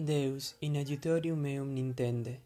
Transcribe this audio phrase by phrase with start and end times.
[0.00, 2.40] Deus in adiutorium meum nintende.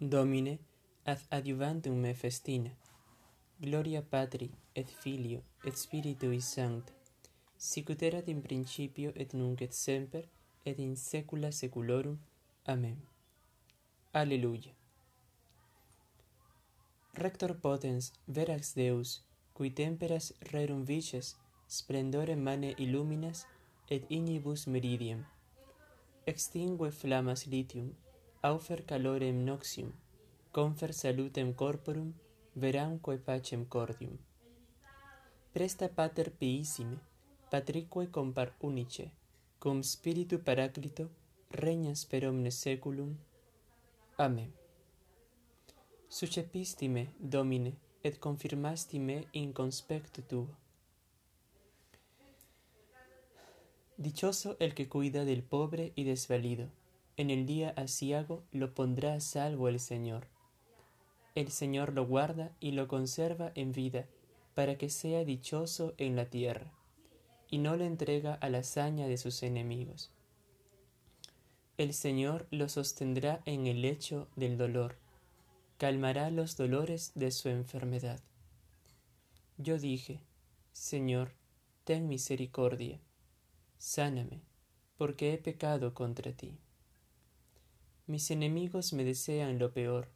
[0.00, 0.58] Domine,
[1.04, 2.70] ad adiuvantum me festina.
[3.60, 6.92] Gloria Patri, et Filio, et Spiritui Sancta,
[7.58, 10.24] sicut erat in principio et nunc et semper,
[10.64, 12.18] et in saecula saeculorum.
[12.64, 12.96] Amen.
[14.12, 14.72] Alleluia.
[17.12, 19.20] Rector potens, verax Deus,
[19.52, 23.44] cui temperas rerum vices, splendore mane illuminas,
[23.90, 25.26] et ignibus meridiem.
[26.28, 27.94] Extingue flammas litium,
[28.42, 29.90] aufer calorem noxium,
[30.52, 32.12] confer salutem corporum,
[32.54, 34.18] veramque pacem cordium.
[35.54, 36.98] Presta pater piissime,
[37.50, 39.10] patrique compar unice,
[39.58, 41.08] cum spiritu paraclito,
[41.50, 43.16] regnas per omnes seculum.
[44.18, 44.52] Amen.
[46.10, 47.72] Sucepistime, Domine,
[48.02, 50.67] et confirmasti me in conspectu tuo.
[53.98, 56.68] Dichoso el que cuida del pobre y desvalido.
[57.16, 60.28] En el día asiago lo pondrá a salvo el Señor.
[61.34, 64.06] El Señor lo guarda y lo conserva en vida,
[64.54, 66.70] para que sea dichoso en la tierra,
[67.50, 70.12] y no lo entrega a la hazaña de sus enemigos.
[71.76, 74.96] El Señor lo sostendrá en el lecho del dolor,
[75.76, 78.20] calmará los dolores de su enfermedad.
[79.56, 80.20] Yo dije,
[80.72, 81.32] Señor,
[81.82, 83.00] ten misericordia
[83.78, 84.42] sáname,
[84.96, 86.58] porque he pecado contra ti.
[88.06, 90.08] Mis enemigos me desean lo peor,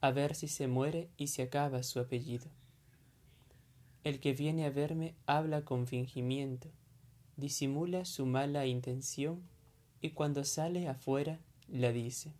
[0.00, 2.46] a ver si se muere y se acaba su apellido.
[4.02, 6.68] El que viene a verme habla con fingimiento,
[7.36, 9.42] disimula su mala intención
[10.00, 12.32] y cuando sale afuera la dice.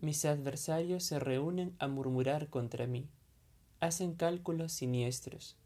[0.00, 3.08] Mis adversarios se reúnen a murmurar contra mí,
[3.80, 5.56] hacen cálculos siniestros.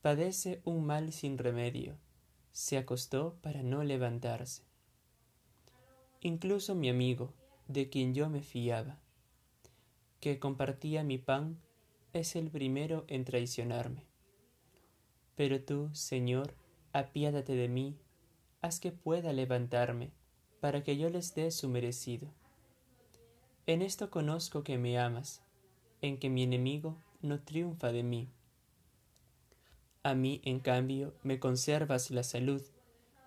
[0.00, 1.98] Padece un mal sin remedio
[2.56, 4.62] se acostó para no levantarse.
[6.22, 7.34] Incluso mi amigo,
[7.68, 8.98] de quien yo me fiaba,
[10.20, 11.60] que compartía mi pan,
[12.14, 14.06] es el primero en traicionarme.
[15.34, 16.54] Pero tú, Señor,
[16.94, 17.98] apiádate de mí,
[18.62, 20.12] haz que pueda levantarme,
[20.58, 22.32] para que yo les dé su merecido.
[23.66, 25.42] En esto conozco que me amas,
[26.00, 28.30] en que mi enemigo no triunfa de mí.
[30.06, 32.62] A mí, en cambio, me conservas la salud,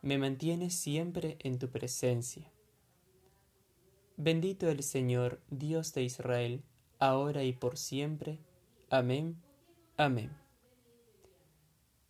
[0.02, 2.54] me mantienes siempre en tu presencia.
[4.16, 6.64] Bendito el Señor, Dios de Israel,
[6.98, 8.40] ahora y por siempre.
[8.90, 9.36] Amén.
[9.98, 10.32] Amén.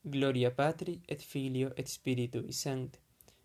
[0.03, 2.99] Gloria Patri et Filio et Spiritui Sancte,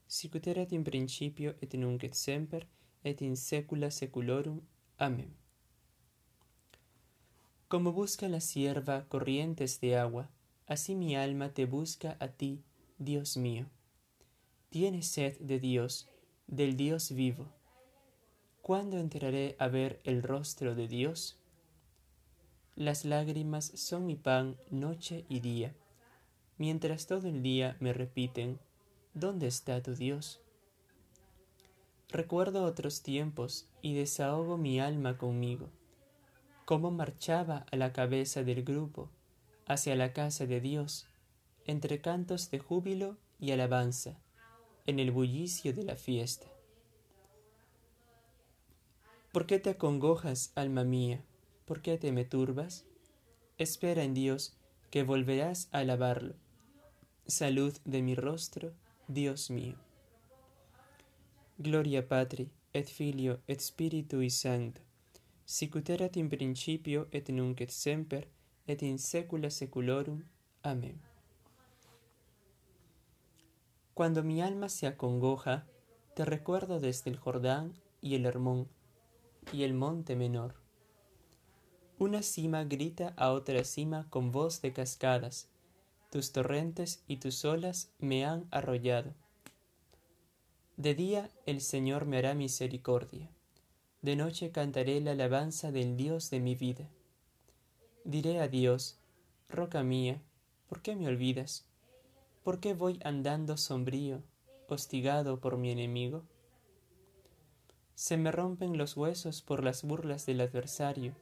[0.06, 2.68] sic ut erat in principio et nunc et semper
[3.02, 4.60] et in saecula saeculorum.
[4.98, 5.34] Amén.
[7.68, 10.28] Como busca la sierva corrientes de agua,
[10.66, 12.62] Así mi alma te busca a ti,
[12.98, 13.66] Dios mío.
[14.70, 16.08] Tiene sed de Dios,
[16.46, 17.52] del Dios vivo.
[18.62, 21.38] ¿Cuándo entraré a ver el rostro de Dios?
[22.76, 25.74] Las lágrimas son mi pan noche y día,
[26.56, 28.58] mientras todo el día me repiten,
[29.12, 30.40] ¿dónde está tu Dios?
[32.08, 35.68] Recuerdo otros tiempos y desahogo mi alma conmigo,
[36.64, 39.10] cómo marchaba a la cabeza del grupo,
[39.66, 41.06] hacia la casa de Dios,
[41.66, 44.18] entre cantos de júbilo y alabanza,
[44.86, 46.46] en el bullicio de la fiesta.
[49.32, 51.24] ¿Por qué te acongojas, alma mía?
[51.64, 52.84] ¿Por qué te me turbas?
[53.58, 54.56] Espera en Dios,
[54.90, 56.34] que volverás a alabarlo.
[57.26, 58.72] Salud de mi rostro,
[59.08, 59.76] Dios mío.
[61.58, 64.82] Gloria Patri, et Filio, et Spiritui Sancto,
[65.46, 68.26] sic ut erat in principio et nunc et semper,
[68.66, 70.24] et in saecula saeculorum.
[70.62, 71.00] Amén.
[73.94, 75.66] Cuando mi alma se acongoja,
[76.14, 78.68] te recuerdo desde el Jordán y el Hermón
[79.52, 80.54] y el monte menor.
[81.98, 85.48] Una cima grita a otra cima con voz de cascadas,
[86.10, 89.14] tus torrentes y tus olas me han arrollado.
[90.76, 93.30] De día el Señor me hará misericordia,
[94.02, 96.88] de noche cantaré la alabanza del Dios de mi vida.
[98.06, 98.98] Diré a Dios,
[99.48, 100.20] Roca mía,
[100.68, 101.64] ¿por qué me olvidas?
[102.42, 104.22] ¿Por qué voy andando sombrío,
[104.68, 106.22] hostigado por mi enemigo?
[107.94, 111.14] Se me rompen los huesos por las burlas del adversario.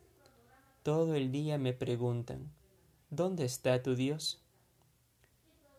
[0.82, 2.50] Todo el día me preguntan,
[3.11, 4.43] ¿dónde está tu Dios?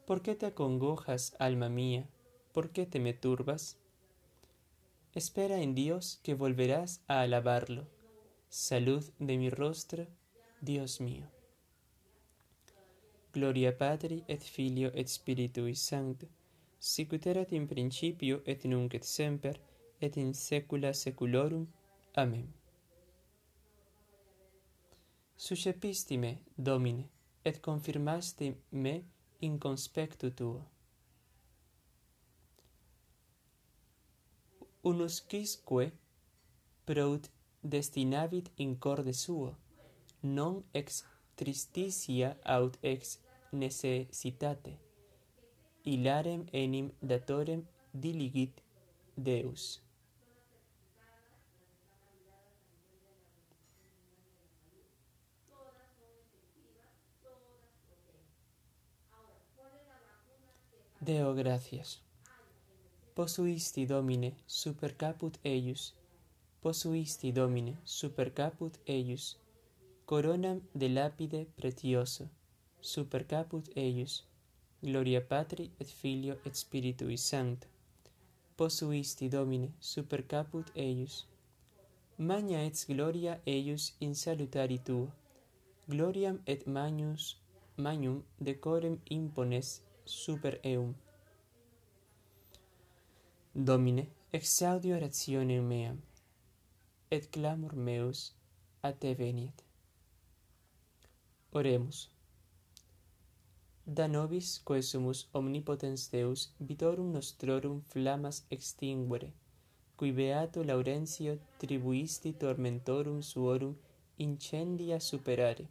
[0.06, 2.08] ¿Por qué te acongojas, alma mía?
[2.54, 3.76] ¿Por qué te me turbas?
[5.14, 7.88] Espera en Dios que volverás a alabarlo.
[8.48, 10.08] Salud de mi rostro
[10.64, 11.30] Dios mio.
[13.34, 16.26] Gloria Patri et Filio et Spiritui Sancto,
[16.80, 19.60] sicut erat in principio et nunc et semper
[20.00, 21.66] et in saecula saeculorum.
[22.16, 22.48] Amen.
[25.36, 27.10] Suscepisti me, Domine,
[27.44, 29.04] et confirmasti me
[29.42, 30.64] in conspectu tuo.
[34.84, 35.92] Unusquisque
[36.86, 37.30] prout
[37.62, 39.58] destinavit in corde suo
[40.24, 41.04] non ex
[41.36, 43.20] tristitia aut ex
[43.52, 44.78] necessitate
[45.86, 48.62] hilarem enim datorem diligit
[49.16, 49.84] Deus
[61.04, 62.00] Deo gracias.
[63.14, 65.94] Posuisti Domine super caput eius.
[66.62, 69.38] Posuisti Domine super caput eius
[70.06, 72.30] coronam de lapide pretioso,
[72.82, 74.26] super caput eius,
[74.82, 77.68] gloria Patri et Filio et Spiritui Sancta,
[78.58, 81.26] posuisti Domine super caput eius,
[82.18, 85.08] magna et gloria eius in salutari tuo,
[85.88, 87.38] gloriam et magnus,
[87.78, 90.94] magnum decorem impones super eum.
[93.56, 96.02] Domine, exaudio orationem meam,
[97.10, 98.34] et clamor meus
[98.82, 99.64] a te veniet.
[101.56, 102.10] Oremus.
[103.86, 109.32] Da nobis quesumus omnipotens Deus vitorum nostrorum flammas extinguere,
[109.96, 113.76] cui beato Laurentio tribuisti tormentorum suorum
[114.16, 115.68] incendia superare.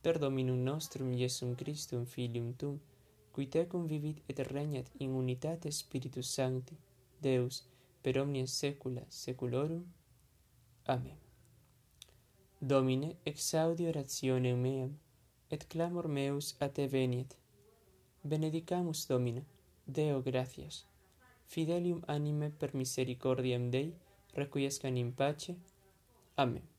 [0.00, 2.80] Per Dominum nostrum Iesum Christum Filium Tum,
[3.32, 6.74] cui tecum vivit et regnat in unitate Spiritus Sancti,
[7.20, 7.62] Deus,
[8.00, 9.84] per omnia saecula saeculorum.
[10.84, 11.18] Amen.
[12.58, 14.98] Domine, exaudi orationem meam,
[15.52, 17.36] et clamor meus a te veniet.
[18.24, 19.44] Benedicamus Domine,
[19.86, 20.86] Deo gratias.
[21.46, 23.92] Fidelium anime per misericordiam Dei,
[24.34, 25.56] requiescan in pace.
[26.36, 26.71] Amen.